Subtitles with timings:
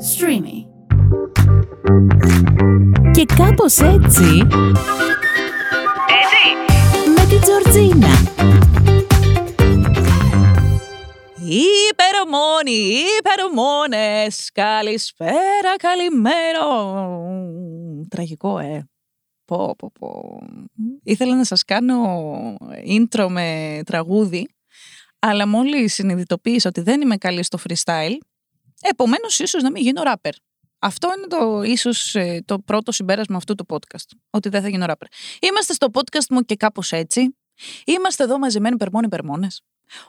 [0.00, 0.64] Streamy.
[3.10, 4.46] Και κάπως έτσι...
[6.18, 6.42] Έτσι.
[7.16, 8.08] Με την Τζορτζίνα.
[11.90, 16.64] Υπερομόνοι, υπερομόνες, καλησπέρα, καλημέρα.
[18.08, 18.88] Τραγικό, ε.
[19.44, 20.38] Πω, πω, πω.
[21.02, 21.96] Ήθελα να σας κάνω
[22.86, 24.48] intro με τραγούδι,
[25.18, 28.16] αλλά μόλις συνειδητοποίησα ότι δεν είμαι καλή στο freestyle,
[28.80, 30.32] επομένως ίσως να μην γίνω rapper.
[30.78, 34.86] Αυτό είναι το ίσως ε, το πρώτο συμπέρασμα αυτού του podcast, ότι δεν θα γίνω
[34.88, 35.06] rapper.
[35.40, 37.36] Είμαστε στο podcast μου και κάπως έτσι.
[37.84, 39.62] Είμαστε εδώ μαζεμένοι υπερμόνοι υπερμόνες.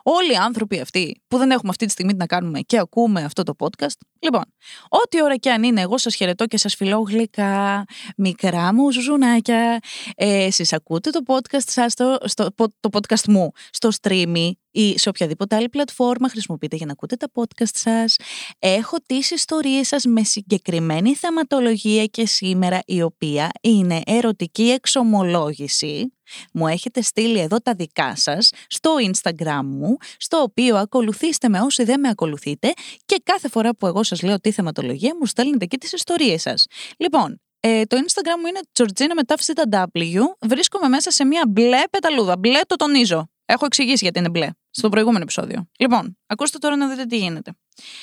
[0.03, 3.23] Όλοι οι άνθρωποι αυτοί που δεν έχουμε αυτή τη στιγμή τι να κάνουμε και ακούμε
[3.23, 3.97] αυτό το podcast.
[4.19, 4.43] Λοιπόν,
[4.89, 7.85] ό,τι ώρα και αν είναι, εγώ σας χαιρετώ και σας φιλώ γλυκά,
[8.17, 9.79] μικρά μου ζουζουνάκια.
[10.15, 15.09] Ε, εσείς ακούτε το podcast σας, στο, στο, το podcast μου, στο streamy ή σε
[15.09, 18.15] οποιαδήποτε άλλη πλατφόρμα χρησιμοποιείτε για να ακούτε τα podcast σας.
[18.59, 26.13] Έχω τις ιστορίες σας με συγκεκριμένη θεματολογία και σήμερα η οποία είναι ερωτική εξομολόγηση.
[26.53, 31.83] Μου έχετε στείλει εδώ τα δικά σας στο Instagram μου, στο οποίο ακολουθήστε με όσοι
[31.83, 32.73] δεν με ακολουθείτε
[33.05, 36.65] και κάθε φορά που εγώ σας λέω τη θεματολογία μου στέλνετε και τις ιστορίες σας.
[36.97, 40.47] Λοιπόν, ε, το Instagram μου είναι Georgina με τάφη W.
[40.47, 42.37] Βρίσκομαι μέσα σε μια μπλε πεταλούδα.
[42.37, 43.29] Μπλε το τονίζω.
[43.45, 45.69] Έχω εξηγήσει γιατί είναι μπλε στο προηγούμενο επεισόδιο.
[45.79, 47.53] Λοιπόν, ακούστε τώρα να δείτε τι γίνεται.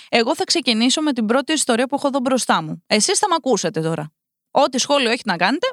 [0.08, 2.82] Εγώ θα ξεκινήσω με την πρώτη ιστορία που έχω εδώ μπροστά μου.
[2.86, 4.12] Εσείς θα με ακούσετε τώρα.
[4.50, 5.66] Ό,τι σχόλιο έχετε να κάνετε,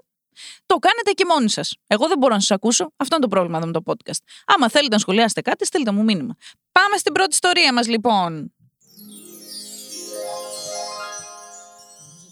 [0.66, 1.76] το κάνετε και μόνοι σας.
[1.88, 2.92] Εγώ δεν μπορώ να σας ακούσω.
[2.98, 4.20] Αυτό είναι το πρόβλημα εδώ με το podcast.
[4.46, 6.36] Άμα θέλετε να σχολιάσετε κάτι, στείλτε μου μήνυμα.
[6.72, 8.54] Πάμε στην πρώτη ιστορία μας, λοιπόν.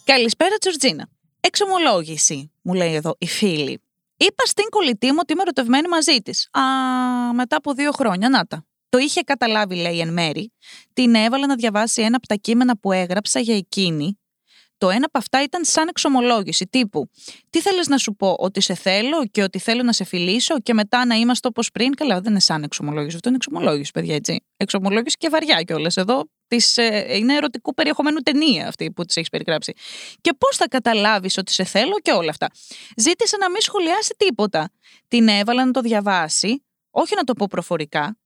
[0.04, 1.10] Καλησπέρα, Τζορτζίνα.
[1.40, 3.82] Εξομολόγηση, μου λέει εδώ η φίλη.
[4.26, 6.50] Είπα στην κολλητή μου ότι είμαι ερωτευμένη μαζί της.
[6.52, 6.62] Α,
[7.34, 8.66] μετά από δύο χρόνια, να τα.
[8.90, 10.54] Το είχε καταλάβει, λέει εν μέρη.
[10.94, 14.18] Την έβαλα να διαβάσει ένα από τα κείμενα που έγραψα για εκείνη.
[14.78, 17.10] Το ένα από αυτά ήταν σαν εξομολόγηση, τύπου.
[17.50, 20.74] Τι θέλεις να σου πω, Ότι σε θέλω και ότι θέλω να σε φιλήσω και
[20.74, 21.96] μετά να είμαστε όπως πριν.
[21.96, 23.16] Καλά, δεν είναι σαν εξομολόγηση.
[23.16, 24.46] Αυτό είναι εξομολόγηση, παιδιά, έτσι.
[24.58, 25.98] Εξομολόγηση και βαριά κιόλας.
[25.98, 29.74] Εδώ της, ε, είναι ερωτικού περιεχομένου ταινία αυτή που της έχεις περιγράψει.
[30.22, 32.50] Και πώς θα καταλάβεις ότι σε θέλω και όλα αυτά.
[32.98, 34.72] Ζήτησε να μην σχολιάσει τίποτα.
[35.08, 38.18] Την έβαλα να το διαβάσει, όχι να το πω προφορικά.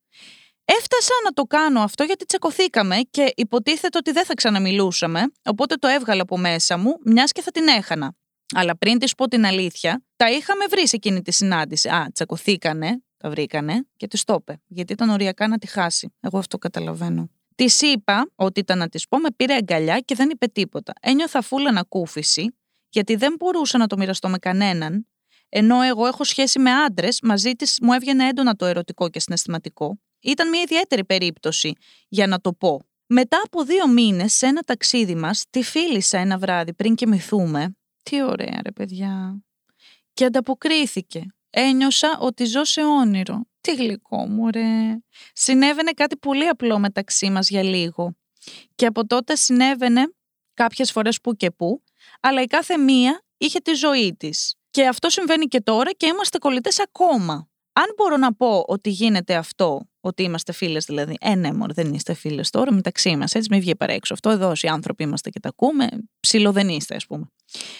[0.65, 5.87] Έφτασα να το κάνω αυτό γιατί τσεκωθήκαμε και υποτίθεται ότι δεν θα ξαναμιλούσαμε, οπότε το
[5.87, 8.15] έβγαλα από μέσα μου, μιας και θα την έχανα.
[8.55, 11.89] Αλλά πριν της πω την αλήθεια, τα είχαμε βρει σε εκείνη τη συνάντηση.
[11.89, 14.61] Α, τσακωθήκανε, τα βρήκανε και της το είπε.
[14.67, 16.13] Γιατί ήταν οριακά να τη χάσει.
[16.19, 17.29] Εγώ αυτό καταλαβαίνω.
[17.57, 20.93] Της είπα ότι ήταν να της πω, με πήρε αγκαλιά και δεν είπε τίποτα.
[21.01, 22.57] Ένιωθα φούλα ανακούφιση,
[22.89, 25.07] γιατί δεν μπορούσα να το μοιραστώ με κανέναν,
[25.49, 29.99] ενώ εγώ έχω σχέση με άντρες, μαζί της μου έβγαινε έντονα το ερωτικό και συναισθηματικό.
[30.19, 31.73] Ήταν μια ιδιαίτερη περίπτωση
[32.07, 32.81] για να το πω.
[33.07, 37.75] Μετά από δύο μήνες, σε ένα ταξίδι μας, τη φίλησα ένα βράδυ πριν κοιμηθούμε.
[38.03, 39.41] Τι ωραία, ρε παιδιά.
[40.13, 41.25] Και ανταποκρίθηκε.
[41.49, 43.46] Ένιωσα ότι ζω σε όνειρο.
[43.61, 44.97] Τι γλυκό μου, ρε.
[45.33, 48.15] Συνέβαινε κάτι πολύ απλό μεταξύ μας για λίγο.
[48.75, 50.13] Και από τότε συνέβαινε
[50.53, 51.83] κάποιες φορές που και που,
[52.21, 54.55] αλλά η κάθε μία είχε τη ζωή της.
[54.71, 57.49] Και αυτό συμβαίνει και τώρα και είμαστε κολλητές ακόμα.
[57.73, 61.93] Αν μπορώ να πω ότι γίνεται αυτό, ότι είμαστε φίλες δηλαδή, ε, ναι, μωρέ, δεν
[61.93, 63.35] είστε φίλες τώρα μεταξύ μας.
[63.35, 64.29] Έτσι, μην βγει παρέξω αυτό.
[64.29, 65.87] Εδώ, όσοι άνθρωποι είμαστε και τα ακούμε,
[66.19, 67.31] ψηλό δεν είστε, ας πούμε.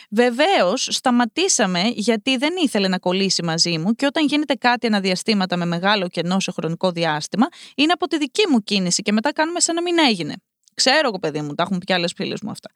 [0.10, 5.66] Βεβαίως, σταματήσαμε γιατί δεν ήθελε να κολλήσει μαζί μου και όταν γίνεται κάτι αναδιαστήματα με
[5.66, 9.76] μεγάλο κενό σε χρονικό διάστημα, είναι από τη δική μου κίνηση και μετά κάνουμε σαν
[9.76, 10.36] να μην έγινε.
[10.82, 12.70] Ξέρω εγώ, παιδί μου, τα έχουν πει άλλες φίλες μου αυτά.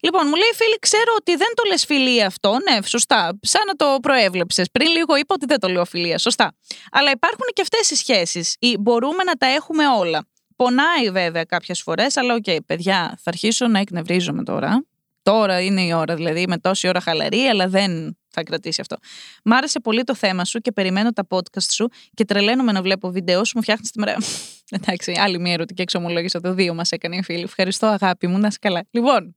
[0.00, 2.56] Λοιπόν, μου λέει η φίλη, ξέρω ότι δεν το λες φιλία αυτό.
[2.70, 3.38] Ναι, σωστά.
[3.42, 4.70] Σαν να το προέβλεψες.
[4.70, 6.18] Πριν λίγο είπα ότι δεν το λέω φιλία.
[6.18, 6.52] Σωστά.
[6.90, 8.56] Αλλά υπάρχουν και αυτές οι σχέσεις.
[8.80, 10.26] Μπορούμε να τα έχουμε όλα.
[10.56, 14.86] Πονάει βέβαια κάποιες φορές, αλλά OK, okay, παιδιά, θα αρχίσω να εκνευρίζομαι τώρα.
[15.22, 18.96] Τώρα είναι η ώρα, δηλαδή με τόση ώρα χαλαρή, αλλά δεν θα κρατήσει αυτό.
[19.44, 23.10] Μ' άρεσε πολύ το θέμα σου και περιμένω τα podcast σου και τρελαίνομαι να βλέπω
[23.10, 23.52] βίντεο σου.
[23.54, 24.16] Μου φτιάχνεις τη μέρα.
[24.74, 27.42] Εντάξει, άλλη μια ερωτική εξομολόγηση το δύο μας έκανε η φίλη.
[27.42, 28.86] Ευχαριστώ, αγάπη μου, να είσαι καλά.
[28.90, 29.36] Λοιπόν,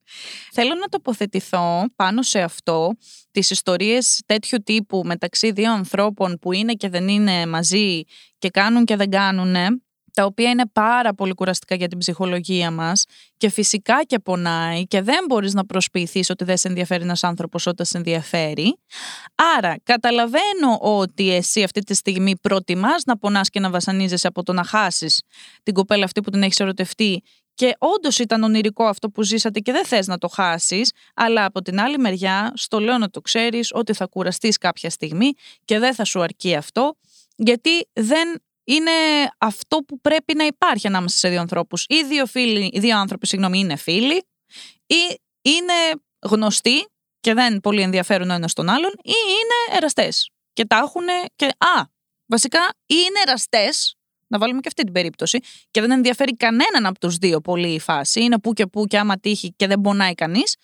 [0.52, 2.92] θέλω να τοποθετηθώ πάνω σε αυτό,
[3.32, 8.04] τις ιστορίες τέτοιου τύπου μεταξύ δύο ανθρώπων που είναι και δεν είναι μαζί
[8.38, 9.56] και κάνουν και δεν κάνουν
[10.16, 13.06] τα οποία είναι πάρα πολύ κουραστικά για την ψυχολογία μας
[13.38, 17.66] και φυσικά και πονάει και δεν μπορείς να προσποιηθείς ότι δεν σε ενδιαφέρει ένας άνθρωπος
[17.66, 18.78] όταν σε ενδιαφέρει.
[19.58, 24.54] Άρα καταλαβαίνω ότι εσύ αυτή τη στιγμή προτιμάς να πονάς και να βασανίζεσαι από το
[24.54, 25.22] να χάσεις
[25.64, 27.24] την κοπέλα αυτή που την έχεις ερωτευτεί
[27.54, 31.62] και όντως ήταν ονειρικό αυτό που ζήσατε και δεν θες να το χάσεις, αλλά από
[31.62, 35.32] την άλλη μεριά, στο λέω να το ξέρεις ότι θα κουραστείς κάποια στιγμή
[35.66, 36.98] και δεν θα σου αρκεί αυτό,
[37.36, 38.92] γιατί δεν είναι
[39.38, 41.86] αυτό που πρέπει να υπάρχει ανάμεσα σε δύο ανθρώπους.
[41.88, 44.24] Οι δύο, φίλοι, οι δύο άνθρωποι, συγγνώμη, είναι φίλοι.
[44.86, 45.74] ή είναι
[46.20, 46.88] γνωστοί
[47.20, 50.30] και δεν πολύ ενδιαφέρουν ο ένας τον άλλον, ή είναι εραστές.
[50.54, 51.06] Και τα έχουν.
[51.36, 51.46] Και...
[51.46, 51.84] Α,
[52.26, 53.96] βασικά, ή είναι εραστές,
[54.28, 55.40] να βάλουμε και αυτή την περίπτωση,
[55.72, 58.24] και δεν ενδιαφέρει κανέναν από τους δύο πολύ η φάση.
[58.24, 60.56] Είναι που και που και άμα τύχει και δεν πονάει κανείς.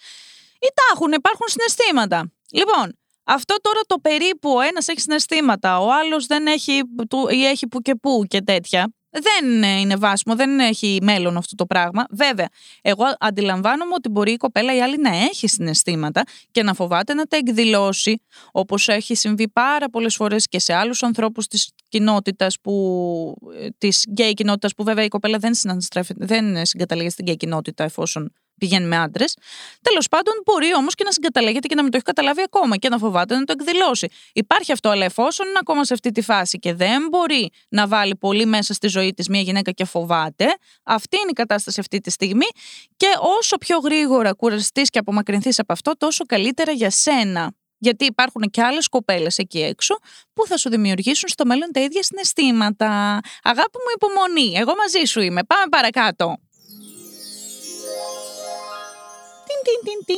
[0.56, 2.32] Ή τα έχουν, υπάρχουν συναισθήματα.
[2.52, 6.82] Λοιπόν, αυτό τώρα το περίπου ο ένας έχει συναισθήματα, ο άλλος δεν έχει
[7.30, 8.94] ή έχει που και που και τέτοια.
[9.14, 12.06] Δεν είναι βάσιμο, δεν έχει μέλλον αυτό το πράγμα.
[12.12, 12.48] Βέβαια,
[12.82, 17.26] εγώ αντιλαμβάνομαι ότι μπορεί η κοπέλα η άλλη να έχει συναισθήματα και να φοβάται να
[17.26, 18.22] τα εκδηλώσει,
[18.52, 23.36] όπως έχει συμβεί πάρα πολλές φορές και σε άλλους ανθρώπους της κοινότητας που.
[23.78, 25.54] της γκέι κοινότητας, που βέβαια η κοπέλα δεν,
[26.16, 29.38] δεν συγκαταλέγεται στην γκέι κοινότητα εφόσον πηγαίνει με άντρες.
[29.82, 32.90] Τέλος πάντων, μπορεί όμως και να συγκαταλέγεται και να μην το έχει καταλάβει ακόμα και
[32.90, 34.08] να φοβάται να το εκδηλώσει.
[34.34, 38.16] Υπάρχει αυτό, αλλά εφόσον είναι ακόμα σε αυτή τη φάση και δεν μπορεί να βάλει
[38.16, 40.46] πολύ μέσα στη ζωή της μια γυναίκα και φοβάται,
[40.84, 42.46] αυτή είναι η κατάσταση αυτή τη στιγμή.
[42.98, 43.08] Και
[43.40, 47.54] όσο πιο γρήγορα κουραστείς και απομακρυνθείς από αυτό, τόσο καλύτερα για σένα.
[47.78, 49.96] Γιατί υπάρχουν και άλλες κοπέλες εκεί έξω
[50.34, 53.20] που θα σου δημιουργήσουν στο μέλλον τα ίδια συναισθήματα.
[53.44, 54.54] Αγάπη μου, υπομονή.
[54.56, 55.44] Εγώ μαζί σου είμαι.
[55.44, 56.38] Πάμε παρακάτω.
[59.64, 60.18] Τιν, τιν,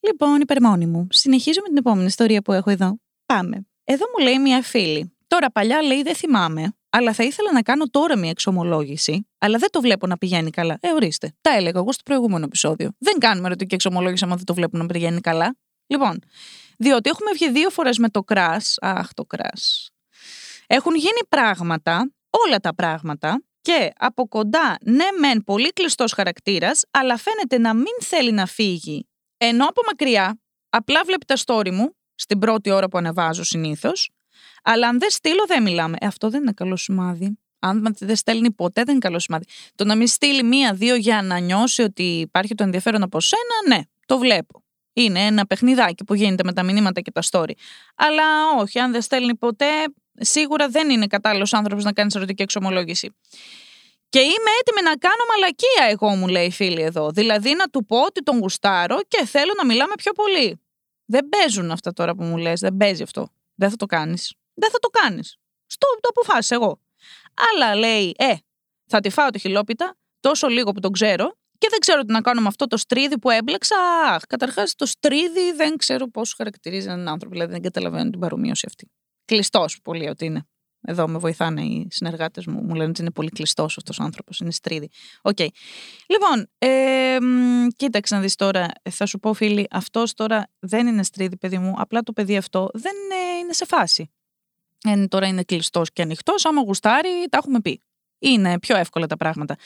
[0.00, 1.06] Λοιπόν, υπερμόνη μου.
[1.10, 2.96] Συνεχίζω με την επόμενη ιστορία που έχω εδώ.
[3.26, 3.66] Πάμε.
[3.84, 5.16] Εδώ μου λέει μια φίλη.
[5.26, 9.70] Τώρα παλιά λέει δεν θυμάμαι, αλλά θα ήθελα να κάνω τώρα μια εξομολόγηση, αλλά δεν
[9.70, 10.78] το βλέπω να πηγαίνει καλά.
[10.80, 11.34] Ε, ορίστε.
[11.40, 12.90] Τα έλεγα εγώ στο προηγούμενο επεισόδιο.
[12.98, 15.56] Δεν κάνουμε ερωτική εξομολόγηση άμα δεν το βλέπω να πηγαίνει καλά.
[15.86, 16.18] Λοιπόν,
[16.78, 18.56] διότι έχουμε βγει δύο φορές με το κρά.
[18.80, 19.50] Αχ, το κρά.
[20.66, 27.16] Έχουν γίνει πράγματα, όλα τα πράγματα, και από κοντά, ναι, μεν πολύ κλειστός χαρακτήρας, αλλά
[27.16, 29.08] φαίνεται να μην θέλει να φύγει.
[29.36, 34.10] Ενώ από μακριά, απλά βλέπει τα story μου, στην πρώτη ώρα που ανεβάζω συνήθως,
[34.62, 35.96] αλλά αν δεν στείλω, δεν μιλάμε.
[36.00, 37.38] Ε, αυτό δεν είναι καλό σημάδι.
[37.58, 39.44] Αν δεν στέλνει ποτέ, δεν είναι καλό σημάδι.
[39.74, 43.82] Το να μην στείλει μία-δύο για να νιώσει ότι υπάρχει το ενδιαφέρον από σένα, ναι,
[44.06, 44.64] το βλέπω.
[44.92, 47.52] Είναι ένα παιχνιδάκι που γίνεται με τα μηνύματα και τα story.
[47.96, 48.24] Αλλά
[48.58, 49.66] όχι, αν δεν στέλνει ποτέ,
[50.20, 53.14] σίγουρα δεν είναι κατάλληλος άνθρωπος να κάνει ερωτική εξομολόγηση.
[54.08, 57.10] Και είμαι έτοιμη να κάνω μαλακία, εγώ μου λέει η φίλη εδώ.
[57.10, 60.60] Δηλαδή να του πω ότι τον γουστάρω και θέλω να μιλάμε πιο πολύ.
[61.04, 63.28] Δεν παίζουν αυτά τώρα που μου λες, δεν παίζει αυτό.
[63.54, 64.34] Δεν θα το κάνεις.
[64.54, 65.36] Δεν θα το κάνεις.
[65.66, 66.80] Στο το αποφάσισα εγώ.
[67.52, 68.34] Αλλά λέει, Ε,
[68.86, 72.20] θα τη φάω τη χιλόπιτα, τόσο λίγο που τον ξέρω, και δεν ξέρω τι να
[72.20, 73.76] κάνω με αυτό το στρίδι που έμπλεξα.
[74.06, 77.34] Αχ, καταρχάς το στρείδι δεν ξέρω πώς χαρακτηρίζει έναν άνθρωπο.
[77.34, 78.90] Δηλαδή δεν καταλαβαίνω την παρομοίωση αυτή
[79.24, 80.46] κλειστός πολύ ότι είναι.
[80.84, 82.62] Εδώ με βοηθάνε οι συνεργάτες μου.
[82.62, 84.38] Μου λένε ότι είναι πολύ κλειστός αυτός ο άνθρωπος.
[84.38, 84.88] Είναι στρείδι.
[85.22, 85.36] OK.
[85.38, 85.48] Okay.
[86.06, 87.16] Λοιπόν, ε,
[87.76, 88.68] κοίταξε να δεις τώρα.
[88.90, 91.74] Θα σου πω, φίλοι, αυτός τώρα δεν είναι στρείδι, παιδί μου.
[91.76, 94.10] Απλά το παιδί αυτό δεν είναι, είναι σε φάση.
[94.84, 96.44] Ε, τώρα είναι κλειστός και ανοιχτός.
[96.44, 97.82] Άμα γουστάρει, τα έχουμε πει.
[98.18, 99.56] Είναι πιο εύκολα τα πράγματα.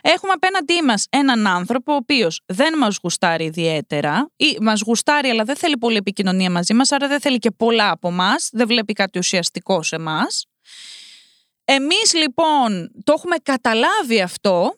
[0.00, 5.44] Έχουμε απέναντί μας έναν άνθρωπο ο οποίος δεν μας γουστάρει ιδιαίτερα ή μας γουστάρει, αλλά
[5.44, 8.92] δεν θέλει πολύ επικοινωνία μαζί μας, άρα δεν θέλει και πολλά από εμά, δεν βλέπει
[8.92, 10.20] κάτι ουσιαστικό σε εμά.
[11.64, 14.74] Εμείς λοιπόν το έχουμε καταλάβει αυτό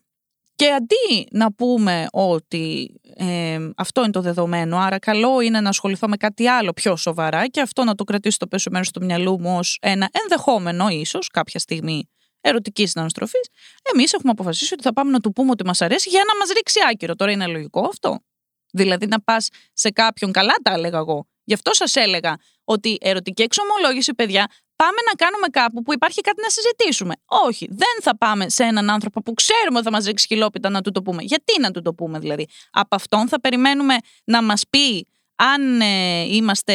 [0.55, 6.09] και αντί να πούμε ότι ε, αυτό είναι το δεδομένο, άρα καλό είναι να ασχοληθώ
[6.09, 9.41] με κάτι άλλο πιο σοβαρά και αυτό να το κρατήσω στο πέσο μέρος του μυαλού
[9.41, 12.09] μου ως ένα ενδεχόμενο ίσως κάποια στιγμή
[12.43, 13.49] ερωτικής συναναστροφής,
[13.95, 16.49] εμείς έχουμε αποφασίσει ότι θα πάμε να του πούμε ότι μας αρέσει για να μας
[16.49, 17.15] ρίξει άκυρο.
[17.15, 18.19] Τώρα είναι λογικό αυτό;
[18.73, 21.27] Δηλαδή να πας σε κάποιον, καλά τα έλεγα εγώ.
[21.45, 24.47] Γι' αυτό σας έλεγα ότι ερωτική εξομολόγηση, παιδιά,
[24.77, 27.15] πάμε να κάνουμε κάπου που υπάρχει κάτι να συζητήσουμε.
[27.27, 30.81] Όχι, δεν θα πάμε σε έναν άνθρωπο που ξέρουμε ότι θα μας ρίξει χιλόπιτα να
[30.81, 31.23] του το πούμε.
[31.23, 35.07] Γιατί να του το πούμε, δηλαδή; Από αυτόν θα περιμένουμε να μας πει
[35.45, 36.75] αν ε, είμαστε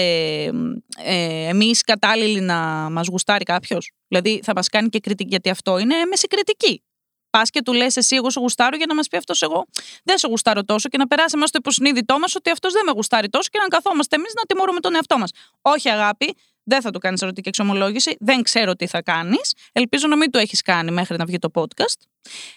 [0.98, 2.56] ε, εμείς κατάλληλοι να
[2.92, 3.92] μας γουστάρει κάποιος.
[4.08, 6.84] Δηλαδή θα μας κάνει και κριτική, γιατί αυτό είναι έμεση κριτική.
[7.30, 9.66] Πας και του λες: Εσύ, εγώ σε γουστάρω για να μας πει αυτός εγώ.
[10.04, 12.92] Δεν σε γουστάρω τόσο και να περάσει εμά στο υποσυνείδητό μας ότι αυτός δεν με
[12.92, 15.32] γουστάρει τόσο και να καθόμαστε εμείς να τιμωρούμε τον εαυτό μας.
[15.62, 18.16] Όχι, αγάπη, δεν θα του κάνεις ερωτική εξομολόγηση.
[18.20, 19.54] Δεν ξέρω τι θα κάνεις.
[19.72, 22.00] Ελπίζω να μην το έχεις κάνει μέχρι να βγει το podcast.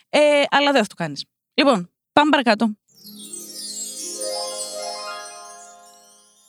[0.09, 1.25] Ε, αλλά δεν θα το κάνεις.
[1.55, 2.80] Λοιπόν, πάμε παρακάτω.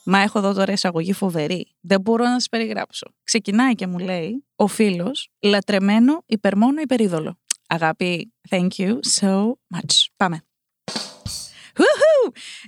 [0.04, 1.74] Μα έχω εδώ τώρα εισαγωγή φοβερή.
[1.80, 3.14] Δεν μπορώ να σας περιγράψω.
[3.24, 7.38] Ξεκινάει και μου λέει ο φίλος, λατρεμένο, υπερμόνο, υπερίδωλο.
[7.68, 10.06] Αγάπη, thank you so much.
[10.16, 10.42] Πάμε.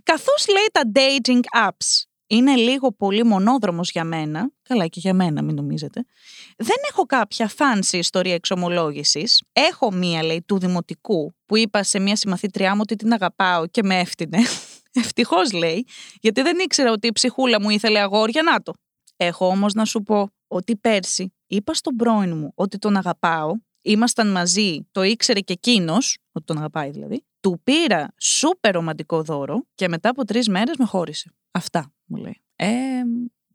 [0.02, 5.42] Καθώς λέει τα dating apps είναι λίγο πολύ μονόδρομος για μένα, καλά και για μένα
[5.42, 6.04] μην νομίζετε,
[6.56, 9.42] δεν έχω κάποια fancy ιστορία εξομολόγησης.
[9.52, 13.82] Έχω μία, λέει, του δημοτικού, που είπα σε μία συμμαθήτριά μου ότι την αγαπάω και
[13.82, 14.38] με έφτιανε.
[14.94, 15.86] Ευτυχώς λέει,
[16.20, 18.72] γιατί δεν ήξερα ότι η ψυχούλα μου ήθελε αγόρια, να το.
[19.16, 24.30] Έχω όμως να σου πω ότι πέρσι είπα στον πρώην μου ότι τον αγαπάω ήμασταν
[24.30, 27.24] μαζί, το ήξερε και εκείνος, ότι τον αγαπάει δηλαδή.
[27.40, 31.30] Του πήρα σούπερ ρομαντικό δώρο και μετά από τρεις μέρες με χώρισε.
[31.50, 32.42] Αυτά μου λέει.
[32.56, 33.02] Ε,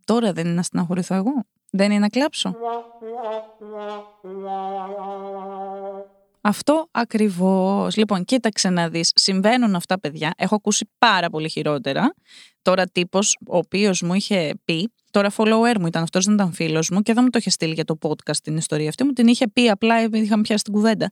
[0.03, 1.46] τώρα δεν είναι να στεναχωρηθώ εγώ.
[1.72, 2.55] Δεν είναι να κλάψω.
[6.41, 7.96] Αυτό ακριβώς.
[7.98, 9.12] Λοιπόν, κοίταξε να δεις.
[9.15, 10.34] Συμβαίνουν αυτά, παιδιά.
[10.38, 12.13] Έχω ακούσει πάρα πολύ χειρότερα.
[12.62, 16.89] Τώρα τύπος, ο οποίος μου είχε πει, τώρα follower μου ήταν αυτός, δεν ήταν φίλος
[16.89, 19.03] μου και δεν μου το είχε στείλει για το podcast την ιστορία αυτή.
[19.03, 21.10] Μου την είχε πει απλά επειδή είχαμε πιάσει την κουβέντα.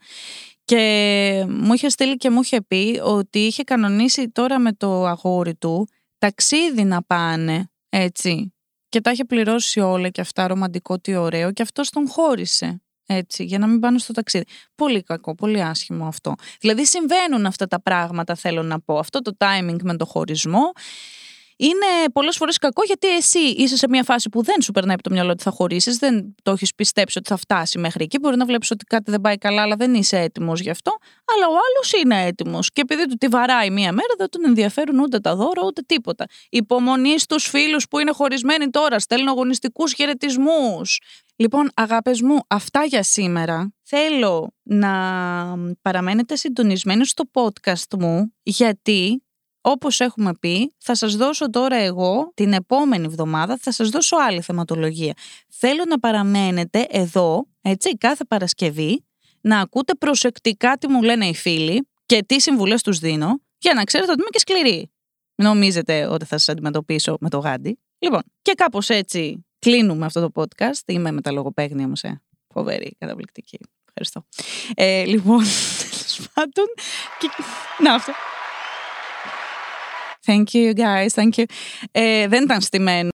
[0.66, 5.56] Και μου είχε στείλει και μου είχε πει ότι είχε κανονίσει τώρα με το αγόρι
[5.56, 8.54] του ταξίδι να πάνε, έτσι.
[8.90, 12.82] Και τα είχε πληρώσει όλα και αυτά, ρομαντικό, τι ωραίο, και αυτός τον χώρισε.
[13.10, 14.44] Έτσι, για να μην πάνε στο ταξίδι.
[14.76, 16.34] Πολύ κακό, πολύ άσχημο αυτό.
[16.60, 18.98] Δηλαδή συμβαίνουν αυτά τα πράγματα, θέλω να πω.
[18.98, 20.72] Αυτό το timing με το χωρισμό
[21.60, 25.04] είναι πολλές φορές κακό γιατί εσύ είσαι σε μια φάση που δεν σου περνάει από
[25.04, 28.20] το μυαλό ότι θα χωρίσεις, δεν το έχεις πιστέψει ότι θα φτάσει μέχρι εκεί.
[28.20, 30.98] Μπορεί να βλέπεις ότι κάτι δεν πάει καλά, αλλά δεν είσαι έτοιμος γι' αυτό.
[31.36, 32.72] Αλλά ο άλλος είναι έτοιμος.
[32.72, 36.26] Και επειδή του τη βαράει μία μέρα, δεν τον ενδιαφέρουν ούτε τα δώρα ούτε τίποτα.
[36.50, 41.00] Υπομονή στους φίλους που είναι χωρισμένοι τώρα, στέλνουν αγωνιστικούς χαιρετισμούς.
[41.40, 43.74] Λοιπόν, αγάπες μου, αυτά για σήμερα.
[43.84, 44.92] Θέλω να
[45.82, 49.22] παραμένετε συντονισμένοι στο podcast μου, γιατί
[49.62, 54.42] όπως έχουμε πει, θα σας δώσω τώρα εγώ την επόμενη εβδομάδα, θα σας δώσω άλλη
[54.42, 55.14] θεματολογία.
[55.50, 59.06] Θέλω να παραμένετε εδώ, έτσι, κάθε Παρασκευή,
[59.42, 63.84] να ακούτε προσεκτικά τι μου λένε οι φίλοι και τι συμβουλές τους δίνω, για να
[63.84, 64.92] ξέρετε ότι είμαι και σκληρή.
[65.36, 67.80] Νομίζετε ότι θα σας αντιμετωπίσω με το γάντι.
[68.00, 70.82] Λοιπόν, και κάπως έτσι κλείνουμε αυτό το podcast.
[70.86, 72.22] Είμαι με τα λογοπαίγνια όμως, ε.
[72.54, 73.60] Φοβερή, καταπληκτική.
[73.88, 74.26] Ευχαριστώ.
[74.76, 75.38] Ε, λοιπόν,
[75.82, 76.66] τέλος πάντων.
[77.20, 77.30] Και...
[77.84, 78.14] Να, αυτό.
[80.26, 81.08] Thank you, guys.
[81.14, 81.44] Thank you.
[81.92, 83.06] Ε, δεν ήταν στημένο.